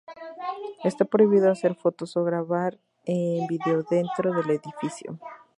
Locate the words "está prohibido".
0.83-1.51